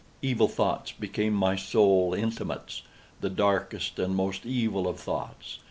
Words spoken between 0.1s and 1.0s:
Evil thoughts